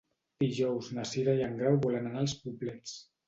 [0.43, 2.97] Dijous na Cira i en Grau volen anar als Poblets.